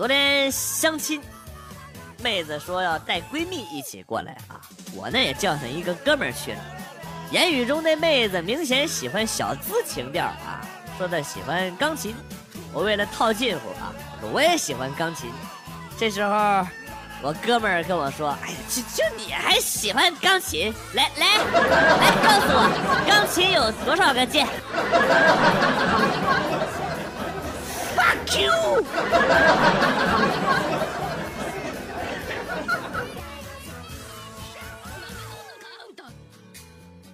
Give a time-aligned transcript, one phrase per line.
[0.00, 1.20] 昨天相亲，
[2.22, 4.56] 妹子说要带闺蜜一起过来啊，
[4.94, 6.58] 我呢也叫上一个哥们儿去了。
[7.30, 10.64] 言语中的妹子明显喜欢小资情调啊，
[10.96, 12.16] 说她喜欢钢琴。
[12.72, 13.92] 我为了套近乎啊，
[14.32, 15.30] 我也喜欢钢琴。
[15.98, 16.66] 这时候，
[17.20, 20.72] 我哥们儿跟我说：“哎呀，就就你还喜欢钢琴？
[20.94, 21.44] 来来来，
[22.24, 24.48] 告诉我，钢琴有多少个键？”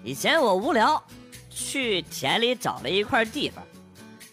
[0.07, 1.03] 以前我无聊，
[1.51, 3.61] 去田里找了一块地方，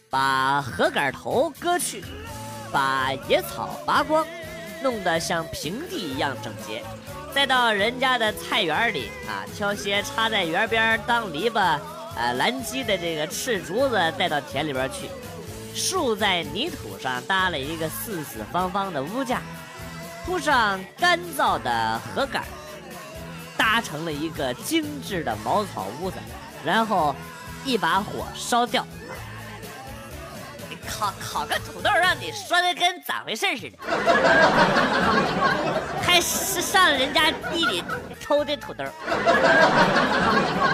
[0.08, 2.04] 把禾杆头割去，
[2.72, 4.24] 把野草拔光，
[4.84, 6.84] 弄得像平地一样整洁，
[7.34, 11.80] 再到人家的菜园里啊，挑些插在园边当篱笆、
[12.16, 15.10] 呃拦鸡的这个赤竹子带到田里边去，
[15.74, 19.42] 竖在泥土上搭了一个四四方方的屋架，
[20.24, 22.44] 铺上干燥的禾杆。
[23.74, 26.18] 搭成了一个精致的茅草屋子，
[26.64, 27.16] 然后
[27.66, 28.86] 一把火烧掉。
[30.88, 33.78] 烤烤个土豆，让你说的跟咋回事似的？
[36.06, 37.84] 还是上人家地里
[38.24, 38.84] 偷的土豆？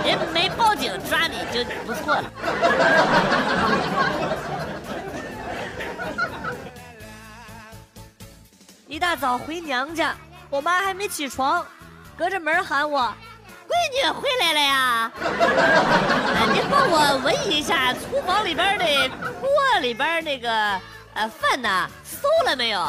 [0.04, 2.26] 人没报警抓你就不错了。
[8.88, 10.14] 一大早回娘家，
[10.50, 11.66] 我妈还没起床。
[12.20, 13.00] 隔着门喊我
[13.66, 15.10] ：“闺女回来了呀！
[16.52, 18.86] 你帮我闻一下厨房里边的
[19.40, 19.50] 锅
[19.80, 20.52] 里边那个
[21.14, 22.82] 呃饭呢，馊了没有？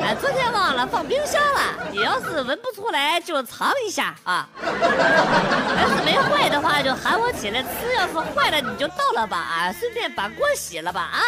[0.00, 1.60] 哎，昨天忘了放冰箱了。
[1.90, 4.48] 你要是闻不出来，就尝一下啊。
[4.62, 11.18] 要是没坏的话，就喊我起来吃；要是坏了，你就倒了吧啊，顺便把锅洗了吧啊。”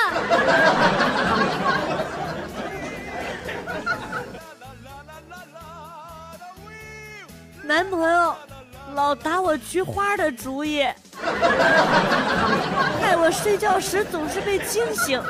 [7.73, 8.37] 男朋友
[8.95, 10.83] 老打我菊花的主意，
[13.01, 15.23] 害我睡觉时总是被惊醒。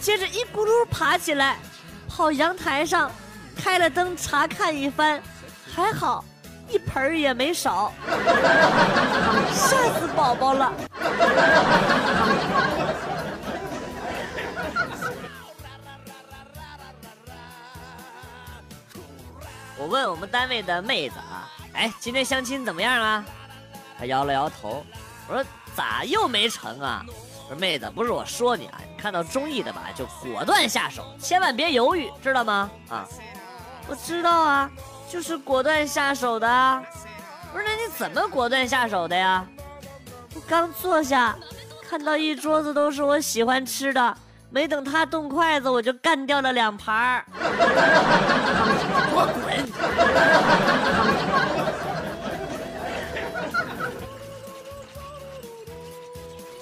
[0.00, 1.58] 接着一咕噜爬起来，
[2.08, 3.10] 跑阳台上，
[3.54, 5.20] 开了灯查看一番，
[5.70, 6.24] 还好
[6.70, 7.92] 一盆也没少，
[9.52, 10.72] 吓死宝宝了。
[19.78, 21.31] 我问我们单位的妹子啊，
[21.74, 23.24] 哎，今天相亲怎么样啊？
[23.98, 24.84] 他摇了摇头。
[25.28, 25.44] 我说
[25.74, 27.04] 咋又没成啊？
[27.48, 32.70] 我说妹子，不是我说你啊，看到中意的吧，就果断下手，千万别犹豫，知道吗？
[32.88, 33.06] 啊，
[33.88, 34.70] 我知道啊，
[35.08, 36.82] 就是果断下手的。
[37.52, 39.46] 不是，那你怎么果断下手的呀？
[40.34, 41.36] 我刚坐下，
[41.88, 44.16] 看到一桌子都是我喜欢吃的。
[44.50, 47.24] 没等他动筷子，我就干掉了两盘儿。
[49.14, 49.56] 我滚！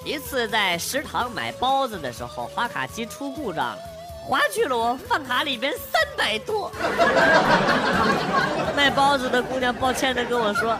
[0.04, 3.78] 一次在食堂买包子的时候，发卡机出故障了，
[4.26, 6.70] 划去了我饭卡里边三百多。
[8.76, 10.76] 卖包子的姑娘抱歉的跟我说：“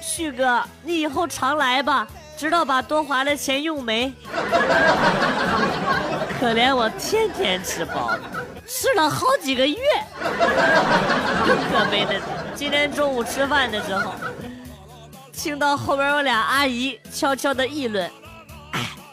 [0.00, 2.06] 旭哥，你以后常来吧，
[2.36, 4.12] 直到把多花的钱用没？”
[6.40, 8.22] 可怜我天天吃包子，
[8.66, 9.76] 吃了好几个月。
[11.46, 12.14] 更可悲的，
[12.54, 14.14] 今天中午吃饭的时候，
[15.30, 18.10] 听到后边有俩阿姨悄悄的议论：“，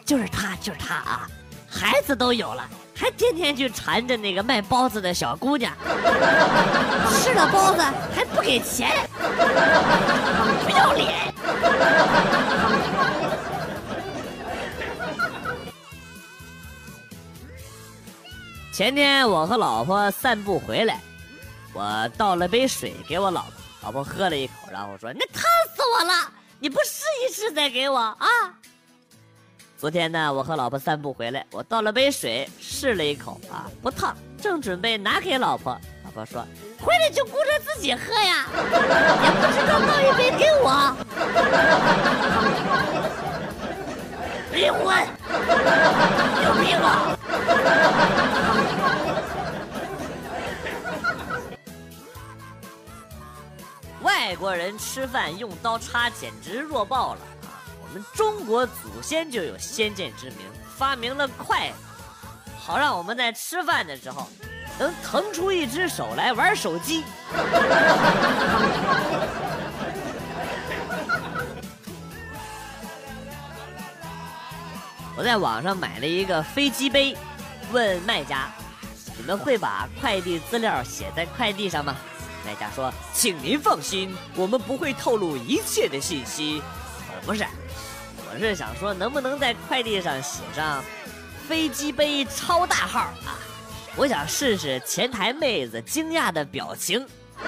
[0.08, 1.28] 就是他，就是他啊，
[1.70, 2.66] 孩子都有了，
[2.96, 5.74] 还天天去缠着那个卖包子的小姑娘，
[7.12, 7.82] 吃了包子
[8.16, 9.06] 还不给钱，
[10.64, 11.34] 不要脸。”
[18.72, 21.02] 前天我和老婆散步回来，
[21.74, 23.52] 我倒了杯水给我老婆，
[23.82, 25.44] 老婆喝了一口，然后说：“那烫
[25.76, 28.18] 死我了，你不试一试再给我啊？”
[29.80, 36.44] 昨天呢，我和老婆散步回来，我倒了杯水试了一口啊，不烫，正准备拿给老婆，老婆说
[36.82, 40.98] ：“回来就顾着自己喝呀，也不知道倒一杯给我。”
[44.52, 45.06] 离婚，
[46.44, 47.16] 有病啊！
[54.02, 57.20] 外国人吃饭用刀叉简直弱爆了！
[57.98, 60.38] 们中国祖先就有先见之明，
[60.78, 61.76] 发明了筷子，
[62.60, 64.30] 好让我们在吃饭的时候
[64.78, 67.04] 能腾出一只手来玩手机。
[75.18, 77.18] 我在网上买了一个飞机杯，
[77.72, 78.52] 问卖家
[79.18, 81.96] ：“你们会把快递资料写在快递上吗？”
[82.46, 86.62] 卖家说：“请您放心，我们不会透露一切的信息。”
[87.10, 87.44] 哦，不是，
[88.38, 90.84] 我是想说，能不能在快递上写上
[91.50, 93.34] “飞机杯超大号”啊？
[93.96, 97.04] 我想试试前台妹子惊讶的表情。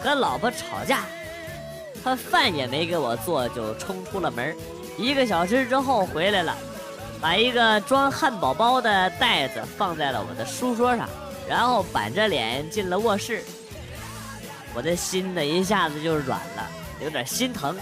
[0.00, 1.00] 和老婆吵架，
[2.04, 4.56] 他饭也没给我做，就冲出了门。
[4.96, 6.56] 一个小时之后回来了。
[7.20, 11.08] 把一个装汉堡包的袋子放在了我的书桌上，
[11.48, 13.42] 然后板着脸进了卧室。
[14.74, 16.66] 我的心呢一下子就软了，
[17.02, 17.76] 有点心疼。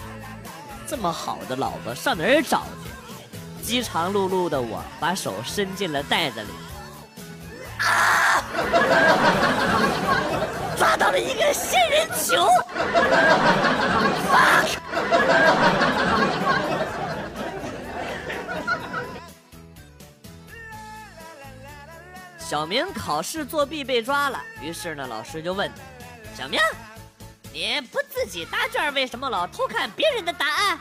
[0.87, 3.62] 这么好的老婆上哪儿找去？
[3.62, 6.49] 饥肠辘辘的我把手伸进了袋子里，
[7.81, 8.43] 啊！
[10.79, 12.49] 抓到了一个仙人球
[22.38, 25.82] 小明考试作弊被抓了，于是呢，老师就问他
[26.38, 26.61] ：“小明，
[27.52, 30.79] 你不自己答卷，为什么老偷看别人的答案？”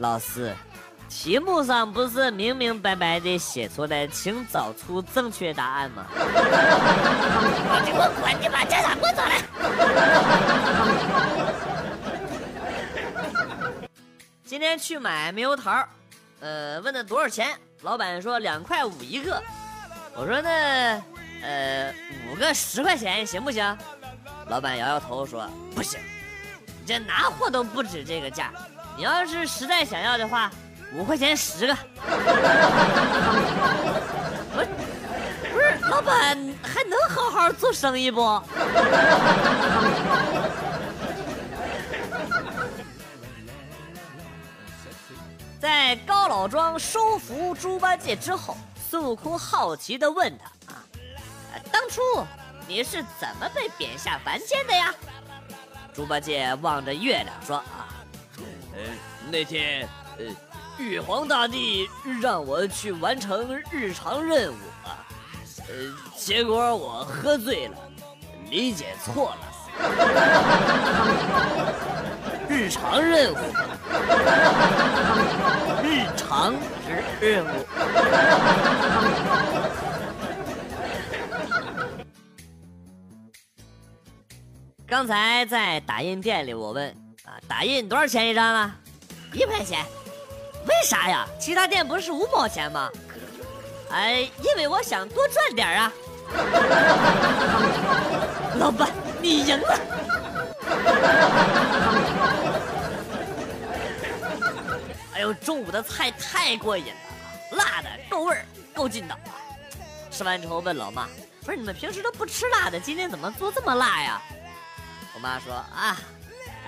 [0.00, 0.56] 老师，
[1.10, 6.06] 题目上不是明明白白的写出来，请找出正确答案吗？
[6.14, 8.34] 你给我滚！
[8.40, 9.42] 你把家长给我找来。
[14.46, 15.86] 今天去买猕猴桃，
[16.40, 17.50] 呃，问他多少钱，
[17.82, 19.42] 老板说两块五一个。
[20.14, 20.98] 我说那，
[21.42, 21.94] 呃，
[22.32, 23.76] 五个十块钱行不行？
[24.50, 26.00] 老板摇摇头说不行，
[26.84, 28.50] 这拿货都不止这个价。
[28.96, 30.50] 你要是实在想要的话，
[30.92, 31.74] 五块钱十个。
[34.52, 34.66] 不是，
[35.52, 38.42] 不是，老板还能好好做生意不？
[45.60, 48.56] 在高老庄收服猪八戒之后。
[48.90, 50.82] 孙悟空好奇地问他：“啊，
[51.70, 52.00] 当初
[52.70, 54.94] 你是怎么被贬下凡间的呀？”
[55.92, 57.90] 猪八戒望着月亮说：“啊，
[58.72, 58.80] 呃，
[59.28, 59.88] 那天，
[60.18, 60.24] 呃，
[60.78, 61.90] 玉皇大帝
[62.22, 65.02] 让我去完成日常任务啊，
[65.66, 65.74] 呃，
[66.16, 67.76] 结果我喝醉了，
[68.48, 69.48] 理解错了。
[72.48, 73.36] 日常任务，
[75.82, 76.54] 日常
[77.20, 77.48] 任务。”
[84.90, 86.90] 刚才在打印店里，我问
[87.24, 88.74] 啊，打印多少钱一张啊？
[89.32, 89.86] 一块钱。
[90.66, 91.24] 为啥呀？
[91.38, 92.90] 其他店不是五毛钱吗？
[93.92, 95.92] 哎，因为我想多赚点啊。
[98.58, 98.90] 老板，
[99.22, 99.80] 你赢了。
[105.14, 107.00] 哎呦，中午的菜太过瘾了。
[107.52, 109.16] 辣的够味儿，够劲道。
[110.10, 111.06] 吃完之后问老妈
[111.46, 114.20] ：“不是你们平时都不吃辣的，今天怎么做这么辣呀？”
[115.20, 115.96] 妈说：“啊，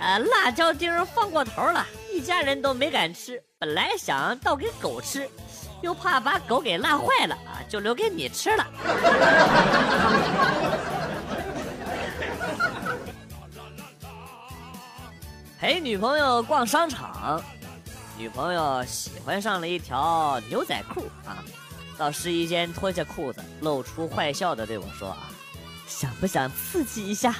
[0.00, 3.42] 呃，辣椒丁放过头了，一家人都没敢吃。
[3.58, 5.28] 本来想倒给狗吃，
[5.82, 8.66] 又怕把狗给辣坏了啊，就留给你吃了。
[15.60, 17.40] ”陪女朋友逛商场。
[18.18, 21.42] 女朋友喜欢上了一条牛仔裤啊，
[21.96, 25.30] 到试衣间脱下裤子，露出坏笑的对我说：“啊，
[25.86, 27.34] 想不想刺激一下？”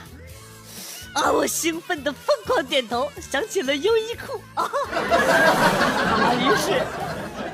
[1.14, 4.70] 啊，我兴奋的疯狂点头，想起了优衣库啊。
[6.40, 6.82] 于是，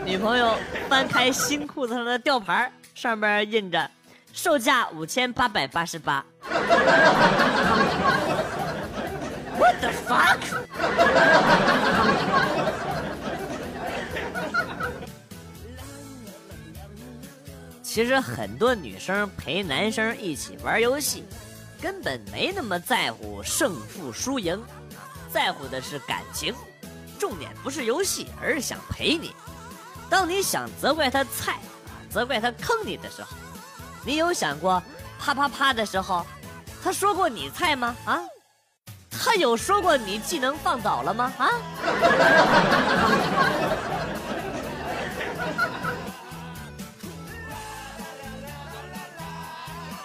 [0.05, 0.57] 女朋友
[0.88, 3.91] 翻开新裤子上的吊牌，上面印着
[4.33, 6.25] “售价五千八百八十八”。
[9.59, 10.38] What the fuck？
[17.83, 21.25] 其实很多女生陪男生一起玩游戏，
[21.81, 24.63] 根本没那么在乎胜负输赢，
[25.33, 26.55] 在乎的是感情。
[27.19, 29.35] 重点不是游戏，而是想陪你。
[30.11, 31.59] 当你想责怪他菜，
[32.11, 33.37] 责怪他坑你的时候，
[34.05, 34.83] 你有想过
[35.19, 36.25] 啪啪啪的时候，
[36.83, 37.95] 他说过你菜吗？
[38.05, 38.21] 啊？
[39.11, 41.33] 他有说过你技能放早了吗？
[41.39, 41.51] 啊？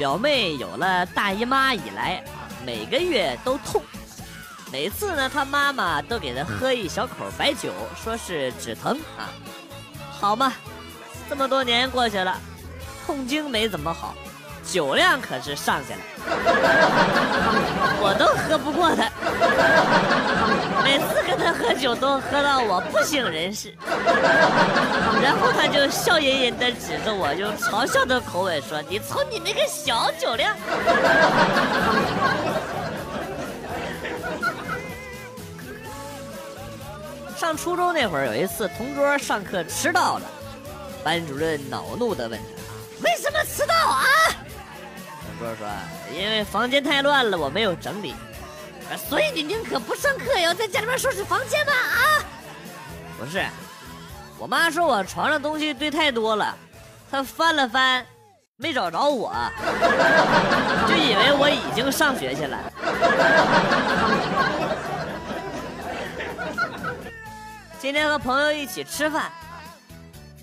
[0.04, 3.82] 表妹有了大姨妈以来啊，每个月都痛，
[4.70, 9.32] 每次呢，她妈妈都给她喝一小口白酒，说是止疼啊。
[10.12, 10.52] 好嘛，
[11.30, 12.38] 这么多年过去了，
[13.06, 14.14] 痛经没怎么好，
[14.70, 16.00] 酒量可是上去了，
[18.04, 19.10] 我都喝不过她，
[20.84, 23.74] 每次跟他喝酒都喝到我不省人事。
[25.24, 30.56] 然后他就笑吟吟的指着我，用嘲笑的口吻说：“你瞅你那个小酒量。
[37.38, 40.26] ”上初中那会儿，有一次同桌上课迟到了，
[41.04, 42.46] 班主任恼怒的问他
[43.04, 44.04] ：“为什么迟到啊？”
[45.26, 45.68] 同桌说
[46.18, 48.14] ：“因为房间太乱了，我没有整理。”
[49.10, 51.74] 所以你宁可不上课，也要在家里面收拾房间吗？
[51.74, 52.26] 啊？
[53.18, 53.46] 不是，
[54.38, 56.58] 我妈说我床上东西堆太多了，
[57.10, 58.06] 她翻了翻，
[58.58, 59.34] 没找着我，
[60.90, 62.60] 就以为我已经上学去了。
[67.80, 69.32] 今天和朋友一起吃饭，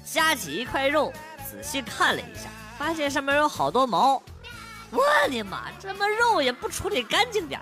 [0.05, 1.13] 夹起一块肉，
[1.49, 4.23] 仔细看了一下，发现上面有好多毛。
[4.91, 7.61] 我的妈，这么肉也不处理干净点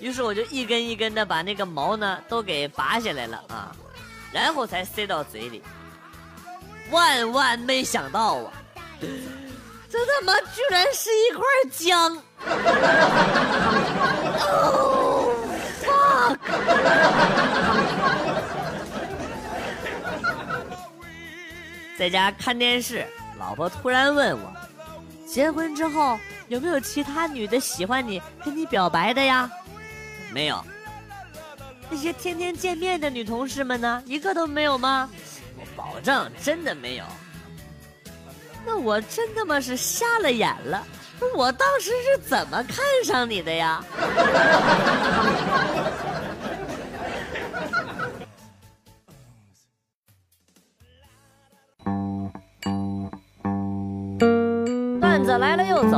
[0.00, 3.74] 于是我就一根一根的把那个毛呢都给拔下来了啊，
[4.32, 5.62] 然后才塞到嘴里。
[6.90, 8.52] 万万没想到啊，
[9.90, 12.16] 这他妈居然是一块姜！
[14.40, 15.34] 哦，
[15.84, 16.38] fuck！
[21.98, 23.04] 在家看电视，
[23.38, 24.52] 老婆突然问我
[25.26, 29.50] ：“结婚之后有没有其他女的喜欢你、跟你表白的呀
[30.32, 30.64] ？”“没有。
[31.90, 34.02] ”“那些天天见面的女同事们呢？
[34.06, 35.10] 一个都没有吗
[35.58, 37.04] ？”“我保证真的没有。
[38.66, 40.86] ”“那我真他妈是瞎了眼了！
[41.34, 43.84] 我当时是怎么看上你的呀？”